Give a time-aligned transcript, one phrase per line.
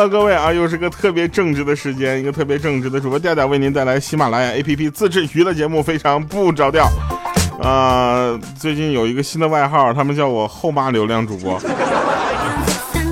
[0.00, 6.88] Hello，各位啊，又是个特别正直的时间，一个特别正直的主播调调为您带来喜马拉雅 APP 自制娱乐节目，非常不着调。
[7.60, 11.60] 啊，最近有一个新的外号，他们叫我后妈流量主播，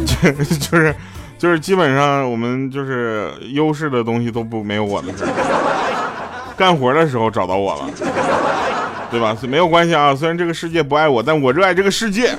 [0.07, 0.31] 就
[0.71, 0.95] 就是
[1.37, 5.25] 就是基本上我们就是优势的东西都不没有我的事
[6.57, 7.91] 干活的时候找到我了，
[9.11, 9.37] 对吧？
[9.43, 12.33] 没有关系啊，虽然这个世界不爱我，但我热爱这个世界。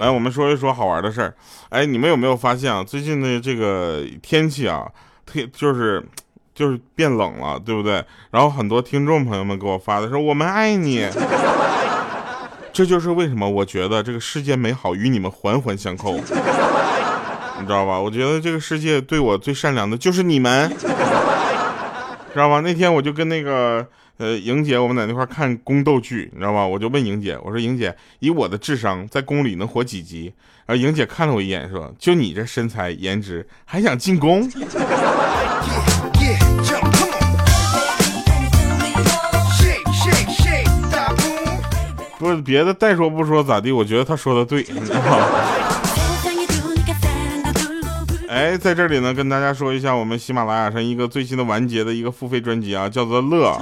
[0.00, 1.34] 来，我们说一说好玩的事儿。
[1.68, 2.82] 哎，你们有没有发现啊？
[2.82, 4.86] 最近的这个天气啊，
[5.26, 6.02] 特就是
[6.54, 8.02] 就是变冷了，对不对？
[8.30, 11.06] 然后很多听众朋友们给我发的说：“我们爱你。
[12.72, 16.32] ”这就是为什么我觉得这个世界美好与你们环环相扣，你知
[17.68, 18.00] 道吧？
[18.00, 20.74] 我觉得这个世界对我最善良的就是你们，
[22.32, 22.60] 知道吧？
[22.60, 23.86] 那天我就跟那个。
[24.20, 26.66] 呃，莹姐，我们在那块看宫斗剧，你知道吧？
[26.66, 30.30] 我就问莹姐，我说莹姐，以我的智商，在宫里能活几集？
[30.66, 34.46] 然后莹姐看了我一眼，说：“就你这身材颜值，还想进宫？”
[42.18, 43.72] 不是别的，再说不说咋地？
[43.72, 45.69] 我觉得他说的对，你知道吗？
[48.30, 53.60] 哎，在这里呢，跟大家说一下，我们喜马拉雅上一个最新的完结的一个付费专辑啊，叫做《乐》啊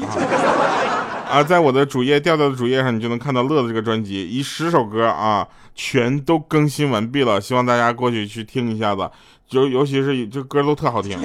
[1.30, 9.10] 啊，在我的主页调调的主页上，你就能看到《乐》的这个专辑，以十首歌啊，全都更新完毕了，希望大家过去去听一下子，
[9.48, 11.18] 就尤其是这歌都特好听。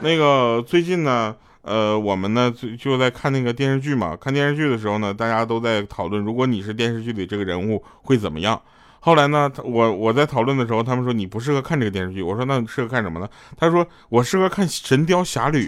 [0.00, 8.62] 那个最近呢，呃，我们呢就就在看那个电视剧嘛，看电视剧的时候呢，大家都在讨论，如果你是电视剧里这个人物会怎么样。
[9.02, 12.22] 后来呢，我我在讨论的时候，他们说你不适合看这个电视剧。
[12.22, 13.26] 我说那适合看什么呢？
[13.58, 15.66] 他说我适合看《神雕侠侣》。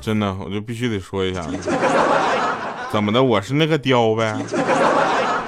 [0.00, 1.40] 真的，我就必须得说一下，
[2.92, 3.22] 怎么的？
[3.22, 4.36] 我是那个雕呗？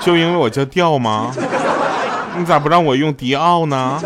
[0.00, 1.34] 就因为我叫雕吗？
[2.38, 4.00] 你咋不让我用迪奥呢？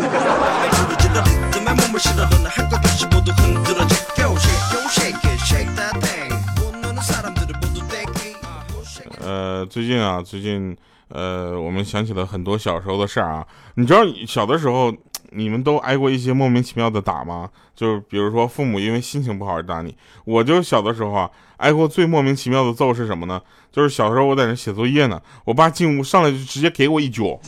[9.23, 10.75] 呃，最近啊，最近，
[11.09, 13.45] 呃，我们想起了很多小时候的事儿啊。
[13.75, 14.93] 你知道小的时候，
[15.31, 17.49] 你们都挨过一些莫名其妙的打吗？
[17.75, 19.95] 就是比如说父母因为心情不好而打你。
[20.25, 23.41] 我就小的时候啊，挨过最莫名其妙的揍是什么呢？
[23.71, 27.39] 就是小时候我在那写作业呢，我爸进屋上来就直接给我一脚，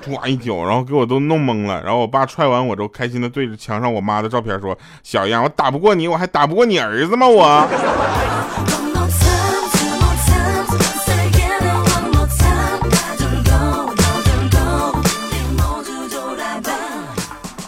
[0.00, 1.82] 抓一脚，然后给我都弄懵了。
[1.82, 7.28] 然后我爸踹完我之后，开心的对着墙上我妈的照片说：“小样，我打不过你，我还打不过你儿子吗？
[7.28, 7.68] 我。”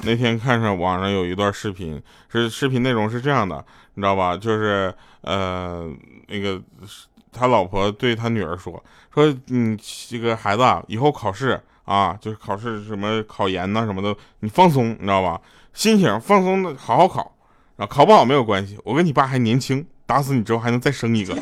[0.04, 4.37] 那天看上网上有一段视频，是视频内容是这样的，你知道吧？
[4.37, 5.88] 就是呃，
[6.26, 6.60] 那个
[7.31, 8.82] 他老婆对他女儿说
[9.15, 9.76] 说，你
[10.09, 15.41] 这个孩子啊，以后考试啊，就是考试什么考研呐什么的，你放松，你知道吧？
[15.72, 17.34] 心情放松的好好考，
[17.76, 21.34] 啊，考不好没有关系，我跟你爸还年轻，打死你之后还能再生一个。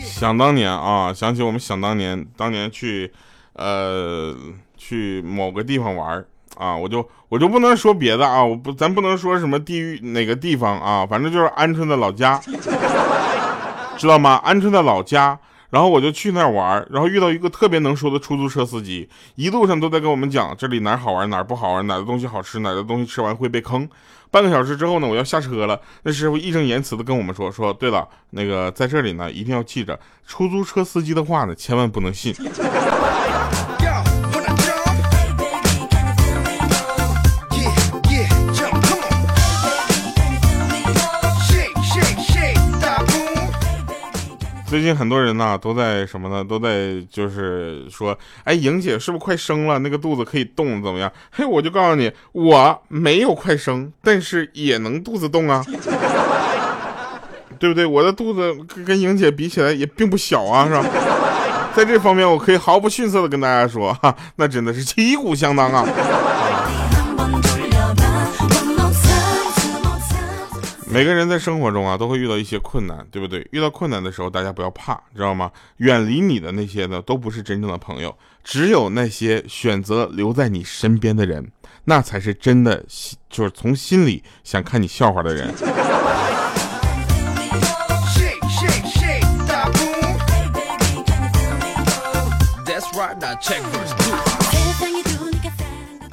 [0.00, 3.12] 想当年啊，想起我们想当年，当年去，
[3.52, 4.34] 呃，
[4.76, 6.24] 去某个地方玩
[6.56, 12.40] 啊，我就我就不能说别的啊，我不，咱不能说什么地域哪个地方啊，反正就是鹌鹑的老家，
[13.96, 14.42] 知道吗？
[14.44, 15.38] 鹌鹑的老家。
[15.68, 23.86] 然后我就去那儿玩，然后遇到一个特别能说的出租车司机，一路上都在跟我们讲这里哪好玩哪不好玩，哪的东西好吃，哪的东西吃完会被坑。
[24.30, 32.32] 半个小时之后呢，我要下车了，那师傅义正言辞的跟我们说说，对了，那个在这里呢，一定要记着出租车司机的话呢，千万不能信。
[44.76, 46.44] 最近很多人呢都在什么呢？
[46.44, 48.14] 都在就是说，
[48.44, 49.78] 哎，莹姐是不是快生了？
[49.78, 51.10] 那个肚子可以动怎么样？
[51.30, 55.64] 嘿，我就告诉你，我没有快生，但是也能肚子动啊，
[57.58, 57.86] 对不对？
[57.86, 60.84] 我的肚子跟莹姐比起来也并不小啊，是吧？
[61.74, 65.86] 在这方面，我可以毫不逊色的跟大家说，哈，那真的是旗鼓相当啊。
[70.96, 73.46] 每个人在生活中啊，都会遇到一些困难，对不对？
[73.52, 75.52] 遇到困难的时候，大家不要怕，知道吗？
[75.76, 81.52] 远离你的那些呢，都不是真正的朋友，只有那些选择留在你身边的人，
[81.84, 82.82] 那才是真的，
[83.28, 85.54] 就是从心里想看你笑话的人。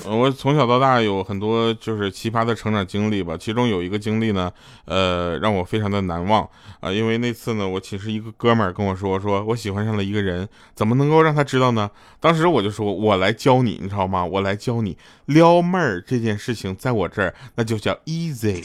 [0.06, 4.52] 我从小到大有很多就是奇葩的成长经历吧，其中有一个经历呢，
[4.86, 6.48] 呃，让我非常的难忘
[6.82, 11.90] 啊，因为那次呢，我寝室一个哥们儿跟我说，说我喜欢上了一个人，怎么能够让他知道呢？
[12.20, 14.26] 当时我就说，我来教你，你知道吗？
[14.26, 18.64] 我来教你撩妹儿这件事情，在我这儿那就叫 easy，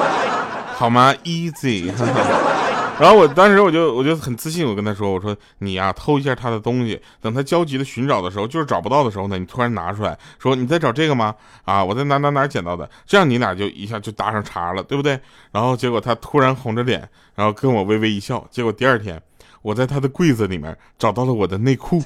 [0.74, 1.92] 好吗？easy。
[3.00, 11.34] 然后我当时我就我就很自信，我跟他说，我说你呀偷一下他的东西，等他焦急的寻找的时候，就是找不到的时候呢，你突然拿出来说你在找这个吗？
[11.64, 15.18] 啊，我在哪哪哪捡到的，这样你俩就一下就搭上茬了，对不对？
[15.50, 19.20] 然后结果他突然红着脸，然后跟我微微一笑，结果第二天
[19.62, 22.00] 我在他的柜子里面找到了我的内裤。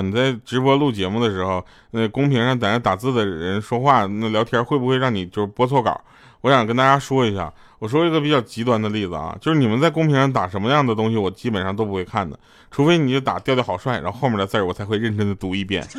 [0.00, 6.00] 你在直播录节目的时候，那公屏上在那打字的人说话，那聊天会不会让你就是播错稿？
[6.40, 12.38] 我想跟大家说一下，我说一个比较极端的例子啊，就是你们在公屏上打什么样的东西，我基本上都不会看的，
[12.70, 15.86] 除非你就打调调好帅，然后后面的字我才会认真的读一遍。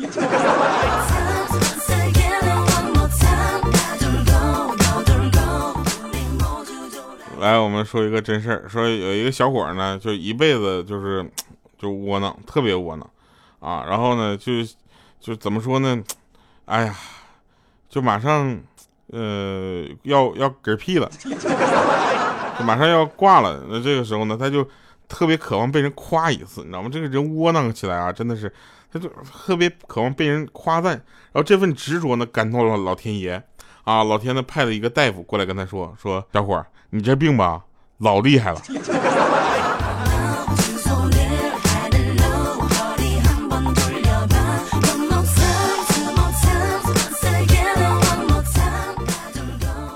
[7.38, 8.64] 来，我们说一个真事儿。
[8.66, 11.28] 说有一个小伙呢，就一辈子就是
[11.78, 13.08] 就窝囊，特别窝囊
[13.60, 13.84] 啊。
[13.88, 14.52] 然后呢，就
[15.20, 16.02] 就怎么说呢？
[16.66, 16.94] 哎呀，
[17.88, 18.58] 就马上
[19.08, 21.08] 呃要要嗝屁了，
[22.58, 23.64] 就马上要挂了。
[23.68, 24.68] 那这个时候呢，他就
[25.08, 26.90] 特别渴望被人夸一次，你知道吗？
[26.92, 28.52] 这个人窝囊起来啊，真的是
[28.92, 29.08] 他就
[29.44, 30.92] 特别渴望被人夸赞。
[30.92, 33.42] 然后这份执着呢，感动了老天爷
[33.84, 34.02] 啊！
[34.02, 37.62] 老天呢派了一个大夫过来跟他说：“说小伙儿。”你这病吧，
[37.98, 38.60] 老厉害了。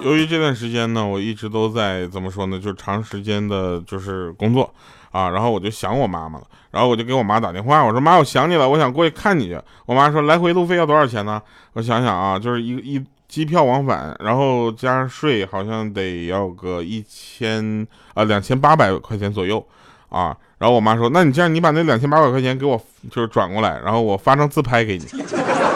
[0.02, 4.72] 由于这段时间呢，我一直都在怎么说呢，就是长时间的，就是工作
[5.10, 9.60] 啊，然后我就想我妈妈了，然后我就给我妈打电话，我说妈，我想你了，我想过去看你去。
[9.86, 11.40] 我妈说来回路费要多少钱呢？
[11.74, 13.04] 我想想啊，就是一一。
[13.30, 19.64] 机票往返，然后加上税，好像得要个一千啊两千八百块钱左右
[20.08, 20.36] 啊。
[20.58, 22.76] 然后我妈说：“那你这样，你把那两千八百块钱给我，
[23.08, 25.04] 就是转过来，然后我发张自拍给你。”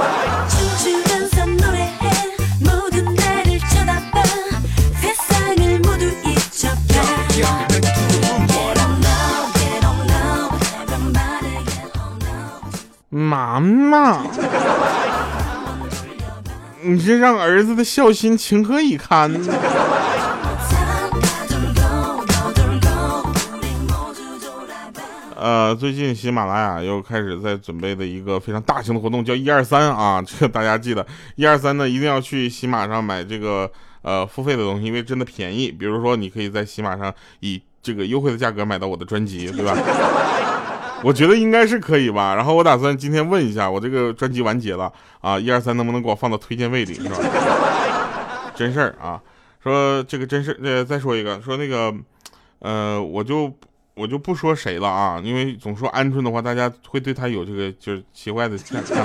[13.34, 14.22] 妈妈。
[16.82, 19.52] 你这让儿子的孝心情何以堪呢？
[25.34, 31.04] 呃，最近喜马拉雅又开始在准备的一个非常大型的活动，叫一二三啊， 这个大家记得
[31.34, 33.68] 一二三呢，一定要去喜马上买这个
[34.02, 35.72] 呃付费的东西，因为真的便宜。
[35.72, 39.76] 比如说，你可以在喜马上以这个优惠的价格买到我的专辑，对吧？
[41.04, 47.16] 我觉得应该是可以吧，然后我打算今天问一下，我这个专辑完结了啊，一二三能不能给我放到推荐位里，是吧？
[48.56, 49.20] 真事儿啊，
[49.62, 51.94] 说这个真事呃，再说一个，说那个，
[52.60, 53.52] 呃，我就
[53.94, 58.96] 我就不说谁了啊，因为总说鹌鹑的话，大家会对他有这个就是奇怪的看法。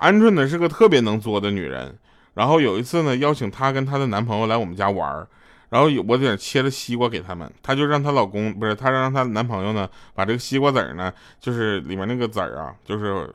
[0.00, 1.94] 鹌鹑呢是个特别能作的女人，
[2.32, 5.28] 然后有一次呢，邀请她跟她的男朋友来我们家玩儿。
[5.72, 11.10] 然后我在切了西瓜给他们，她就让她老公不是她让她男朋友呢，把这个西瓜籽儿呢，
[11.40, 13.26] 就是里面那个籽儿啊，就是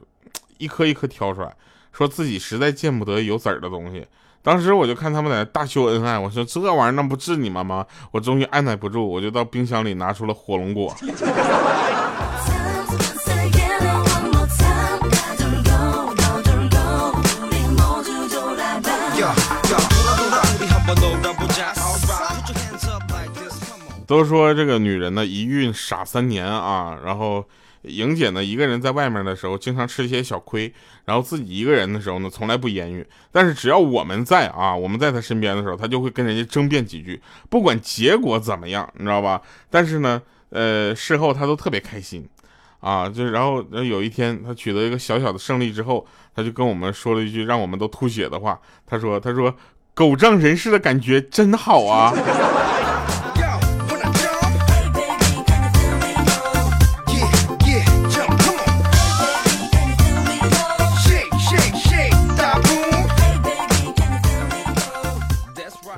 [0.59, 1.51] 一颗一颗挑出来，
[1.91, 4.05] 说自己实在见不得有籽儿的东西。
[4.43, 7.83] 当时我就看他们在那大秀恩爱，我说这玩意儿那不治你们吗？
[8.11, 10.95] 我终于按耐不住，我就到冰箱里拿出了火龙果。
[24.07, 27.45] 都说这个女人呢一孕傻三年啊，然后
[27.83, 30.73] 莹姐呢一个人在外面的时候经常吃一些小亏，
[31.05, 39.41] 然后自己一个人的时候呢从来不言语，但是只要我们在啊，我们在她身边的时候，她就会跟人家争辩几句，不管结果怎么样，你知道吧？
[39.69, 42.27] 但是呢，呃，事后她都特别开心
[42.79, 49.53] 啊，就然后有一天她取得一个小小的胜利之后，她就跟我们说了一句让我们都吐血的话，她说：“她说
[49.93, 52.13] 狗仗人势的感觉真好啊。”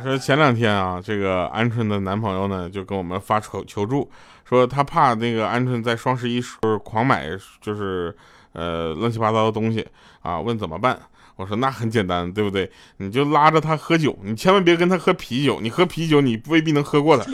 [0.09, 4.09] 说前两天啊，这个鹌鹑的男朋友呢就跟我们发求求助，
[4.43, 7.27] 说他怕那个鹌鹑在双十一时候狂买，
[7.61, 8.15] 就是
[8.53, 9.85] 呃乱七八糟的东西
[10.21, 10.99] 啊，问怎么办？
[11.35, 12.69] 我说那很简单，对不对？
[12.97, 17.25] 你就拉着他喝酒，你千万别跟他喝啤酒，你喝啤酒你未必能喝过他。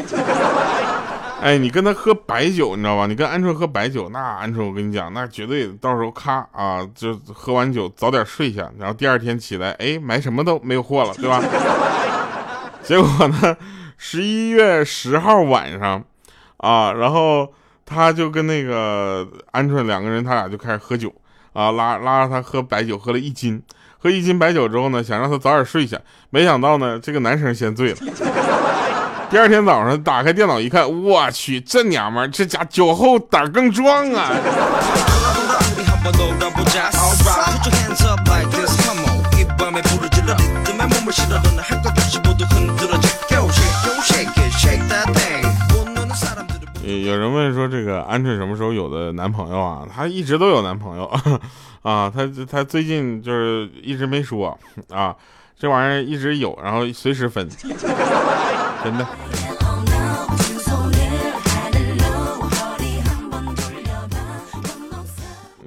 [1.41, 3.07] 哎，你跟他喝白酒，你知道吧？
[3.07, 11.41] 你跟鹌鹑喝白酒，那鹌鹑我跟你讲，那绝对到时候咔啊，就喝完酒早点睡下，然后第二天起来，哎，买什么都没有货了，对吧？
[12.87, 13.57] 结果呢，
[13.97, 16.03] 十一月十号晚上，
[16.57, 17.51] 啊，然后
[17.83, 21.11] 他就跟那个鹌鹑两个人，他俩就开始喝酒，
[21.53, 23.59] 啊，拉拉着他喝白酒，喝了一斤，
[23.97, 25.99] 喝一斤白酒之后呢，想让他早点睡下，
[26.29, 27.97] 没想到呢，这个男生先醉了。
[29.31, 34.29] 第二天早上打开电脑一看，我去，这娘们儿这家酒后胆更壮啊！
[47.05, 49.87] 有人问说，这个鹌鹑什么时候有的男朋友啊？
[49.93, 51.05] 她一直都有男朋友
[51.83, 54.57] 啊，她她最近就是一直没说
[54.89, 55.15] 啊，
[55.57, 57.47] 这玩意儿一直有，然后随时分。
[58.83, 59.07] 真的。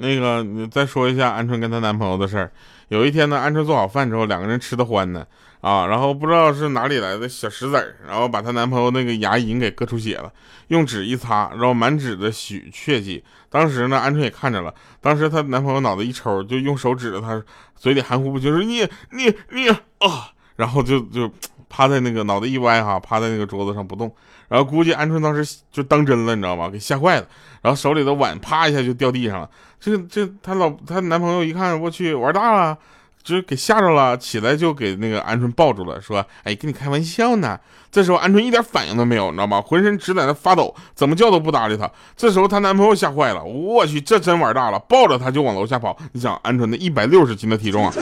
[0.00, 2.50] 那个，你再说一下鹌鹑跟她男朋友的事儿。
[2.88, 5.24] 有一天呢，鹌鹑做好饭之后，两个人吃的欢呢，
[5.60, 10.32] 啊，然后不知道是哪里来的小石子儿，然后把她男朋友那个牙龈给割出血了，
[10.68, 13.24] 用纸一擦，然后满纸的血血迹。
[13.48, 17.42] 当时呢，鹌鹑也看着了，当时她男朋友脑子一抽，就用手指着她
[17.74, 21.30] 嘴里含糊不清说：“你你你啊！”然后就就。
[21.70, 24.10] 趴在那个脑袋一歪哈，趴在那个桌子上不动，
[24.48, 26.66] 然后估计鹌鹑当时就当真了，你知道吗？
[26.70, 27.26] 给吓坏了，
[27.60, 29.50] 然后手里的碗啪一下就掉地上了。
[29.78, 32.78] 这这她老她男朋友一看，我去玩大了，
[33.22, 37.58] 就是给吓着了，起来就给那个鹌鹑抱住了，说：“哎，跟你开玩笑呢。”
[37.90, 39.62] 这时候鹌鹑一点反应都没有，你知道吗？
[39.64, 41.90] 浑身直在那发抖，怎么叫都不搭理他。
[42.16, 45.96] 这时候她男朋友吓坏了，我去，这真玩大了，抱着她就往楼下跑。
[46.12, 47.92] 你想，鹌鹑那一百六十斤的体重啊！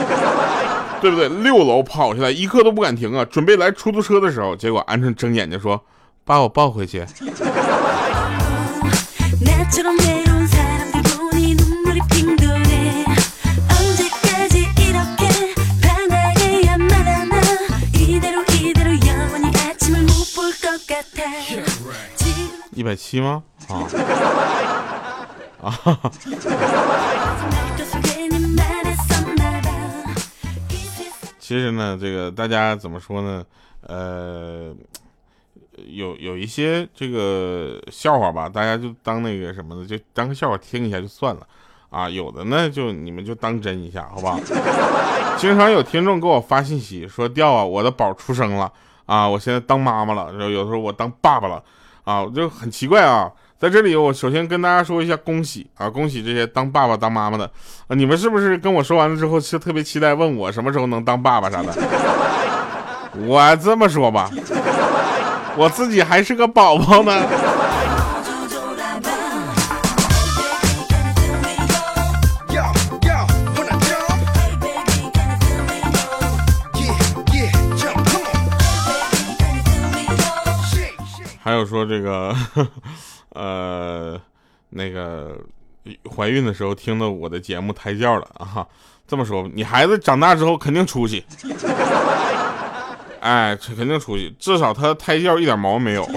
[1.00, 1.28] 对不对？
[1.28, 3.25] 六楼跑下来，一刻都不敢停啊！
[3.26, 5.80] 准备来出租车的时候，结果鹌鹑睁眼睛说
[6.25, 7.04] ：“把我抱回去。”
[22.73, 23.42] 一百七吗？
[23.68, 23.88] 啊
[25.62, 25.73] 啊！
[31.38, 33.44] 其实呢，这个大家怎么说呢？
[33.82, 34.75] 呃，
[35.87, 41.46] 有有一些这个笑话吧，大家就当那个什么的，就当个笑话听一下就算了
[41.88, 42.11] 啊。
[42.11, 44.38] 有的呢，就你们就当真一下，好不好？
[45.38, 48.73] 经常有听众给我发信息说：“掉啊，我的宝出生了
[49.06, 51.62] 啊，我现在当妈妈了，然后有时候我当爸爸了
[52.04, 55.88] 啊，我就很奇怪啊。”在这里，我首先跟大家说一下恭喜啊！
[55.88, 57.50] 恭喜这些当爸爸当妈妈的
[57.88, 57.96] 啊！
[57.96, 61.72] 你们是不是跟我说完了之后是特别期待问我什么时候能当爸爸啥的？
[63.26, 64.30] 我这么说吧，
[65.56, 67.22] 我自己还是个宝宝呢。
[81.47, 82.35] 还有说这个。
[83.31, 84.21] 呃，
[84.71, 85.38] 那个
[86.11, 88.67] 怀孕的时候听到我的节目胎教了啊！
[89.07, 91.23] 这么说，你孩子长大之后肯定出息，
[93.21, 96.05] 哎，肯定出息，至少他胎教一点毛没有。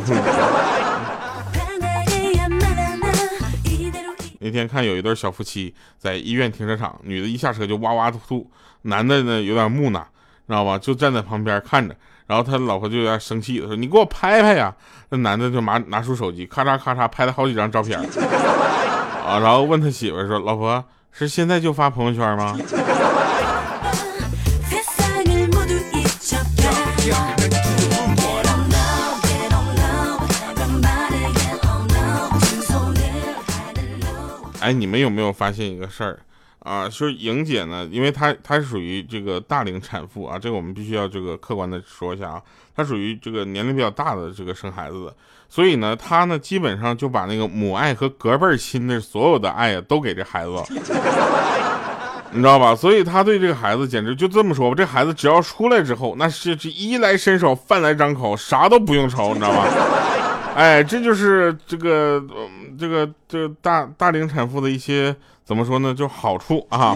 [4.40, 8.50] 那天看有一对小夫妻在医院停车场，女的一下车就哇哇吐吐，
[8.84, 10.00] 男的呢有点木讷，
[10.48, 10.80] 知道吧？
[10.80, 11.94] 就站在旁边看着。
[12.30, 14.72] 然后他老婆就有点生气了说：“你给我拍拍呀！”
[15.10, 18.00] 那男的就拿拿出手机，咔嚓咔嚓拍了好几张照片
[19.26, 22.56] 啊，然后问他媳妇说：“老婆是现在就发朋友圈吗？”
[34.62, 36.20] 哎，你们有没有发现一个事儿？
[36.70, 42.42] 啊，就是莹姐呢，因为她她是属于这个大龄产妇啊，这个我们必须要这个客观的说一下啊，
[42.76, 45.16] 她属于这个年龄比较大的这个生孩子的，
[45.50, 50.52] 所以呢，她呢基本上就把那个母爱和隔辈亲的所有的爱啊都给这孩子，
[52.32, 52.76] 你知道吧？
[52.76, 59.66] 所以她对这个孩子简直就这么说吧，这孩子只要出来之后，那是这衣来伸手，饭来张口，啥都不用愁，你知道吧？
[60.60, 62.22] 哎，这就是这个
[62.78, 65.16] 这个这个大大龄产妇的一些。
[65.46, 65.92] 怎么说呢？
[65.92, 66.96] 就好处啊，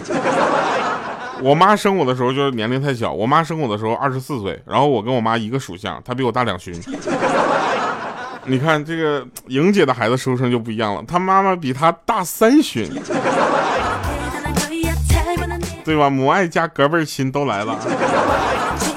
[1.42, 6.72] 我妈生我的时候就是年龄太小，我妈生我的时候二十四岁，然后我跟我妈一个属相，她比我大两旬。
[8.46, 12.88] 你看这个莹姐的孩子出生就不一样了，她妈妈比她大三旬，
[15.84, 16.12] 对吧？
[16.12, 17.80] 母爱加隔辈亲都来了。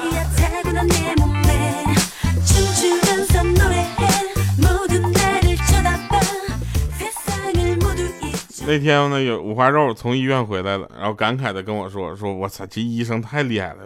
[8.67, 13.77] 那天呢，有五花肉从医院回来了，然后感慨的跟我说：“说我操，这医生太厉害了，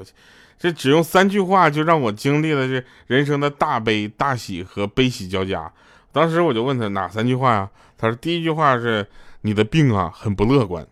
[0.58, 5.70] 这只用三句话就让我经历了这人生的大悲大喜和悲喜交加。”
[6.12, 7.68] 当时我就问他哪三句话呀？
[7.98, 9.06] 他说第一句话是
[9.42, 10.84] 你的病啊很不乐观，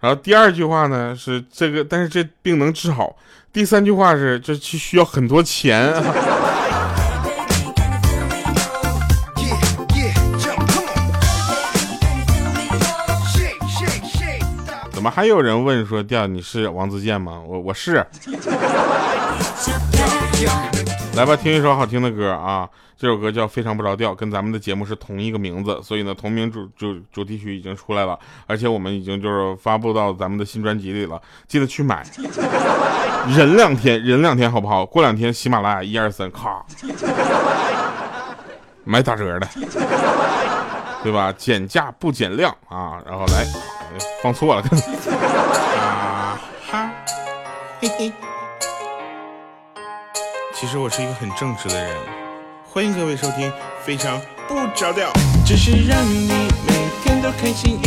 [0.00, 3.16] 然后第二句话呢是这个，但是这病能治好。
[3.52, 5.90] 第三句话是这需要很多钱。
[15.10, 17.42] 还有人问说调你是王自健吗？
[17.46, 18.06] 我我是。
[21.16, 22.68] 来吧，听一首好听的歌啊！
[22.96, 32.06] 这首歌叫《非常不着调》，跟咱们的节目是同一个名字，所以呢，同名主主主题曲已经出来了，而且我们已经就是发布到咱们的新专辑里了，记得去买。
[33.28, 34.86] 忍两天，忍两天好不好？
[34.86, 36.64] 过两天喜马拉雅一二三，咔，
[38.84, 39.48] 买打折的，
[41.02, 41.32] 对吧？
[41.36, 43.02] 减价不减量啊！
[43.06, 43.79] 然后来。
[44.22, 44.62] 放错了，
[45.78, 46.90] 啊哈，
[47.80, 48.12] 嘿嘿。
[50.54, 51.96] 其实我是一个很正直的人，
[52.68, 53.50] 欢迎各位收听
[53.82, 55.10] 《非常不着调》。
[55.46, 56.28] 只是让你
[56.66, 57.80] 每天都开心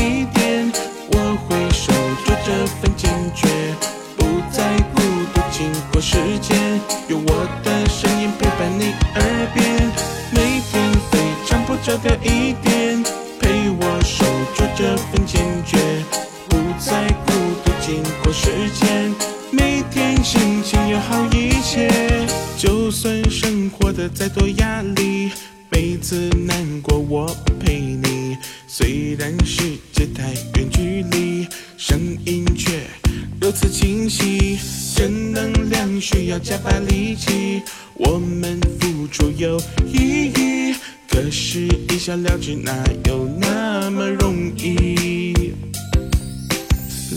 [36.87, 37.61] 力气，
[37.95, 40.75] 我们付出有意义。
[41.09, 42.71] 可是一笑了之哪
[43.05, 45.53] 有那么容易？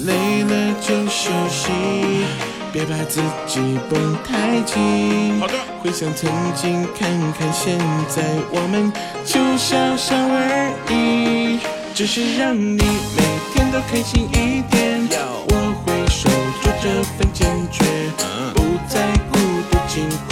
[0.04, 1.70] 累了就休息，
[2.72, 5.40] 别把自己绷太紧。
[5.40, 5.54] 好的。
[5.82, 8.92] 回想曾经，看看现在，我们
[9.24, 11.58] 就笑笑而已。
[11.94, 13.22] 只是让你每
[13.54, 15.00] 天都开心一点。
[15.48, 15.52] 我
[15.84, 16.28] 会守
[16.60, 17.84] 住这份坚决，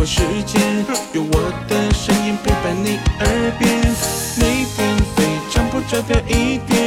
[0.07, 0.61] 时间，
[1.15, 3.67] 有我的声音陪伴你耳边，
[4.39, 6.84] 每天非常不着调一点，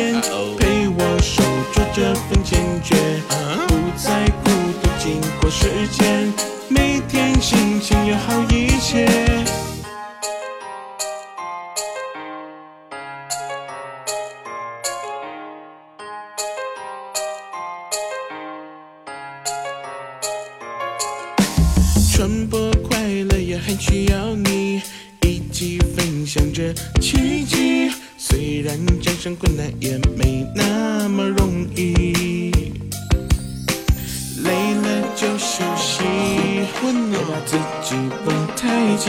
[37.68, 39.06] 别把自己绷太紧，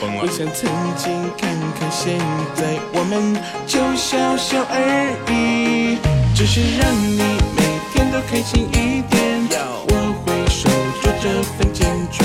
[0.00, 2.18] 回想曾经，看看现
[2.54, 3.34] 在，我们
[3.66, 4.76] 就笑笑而
[5.30, 5.98] 已。
[6.34, 7.18] 只是让你
[7.56, 9.48] 每天都开心一点，
[9.88, 9.92] 我
[10.24, 10.68] 会守
[11.00, 12.24] 住这份坚决，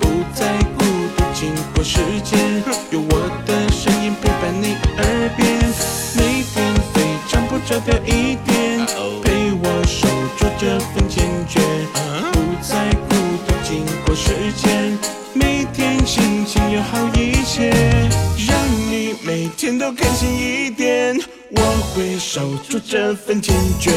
[0.00, 0.84] 不再孤
[1.16, 2.38] 独经过时间，
[2.90, 3.12] 有我
[3.46, 5.02] 的声音陪伴你耳
[5.36, 5.46] 边，
[6.16, 6.96] 每天非
[7.28, 8.47] 常不着调一点，
[22.38, 23.90] 守住这份坚决，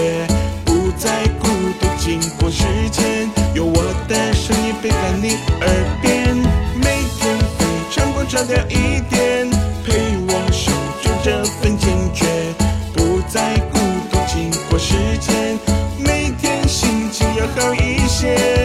[0.65, 1.47] 不再孤
[1.79, 3.75] 独经过时间，有我
[4.07, 5.69] 的声音陪伴你耳
[6.01, 6.35] 边，
[6.73, 9.47] 每天非常不着调一点，
[9.85, 10.71] 陪我守
[11.03, 12.25] 住这份坚决，
[12.95, 13.77] 不再孤
[14.09, 15.59] 独经过时间，
[15.99, 18.60] 每天心情要好一些。